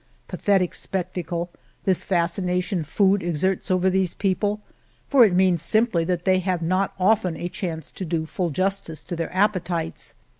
[0.27, 1.51] Pa thetic spectacle—
[1.85, 4.59] this fascination food exerts over these people,
[5.07, 8.79] for it means simply that they have not often a chance to do full jus
[8.79, 10.15] tice to their appetites.